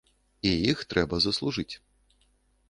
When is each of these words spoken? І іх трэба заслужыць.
І 0.51 0.53
іх 0.73 0.81
трэба 0.93 1.15
заслужыць. 1.27 1.69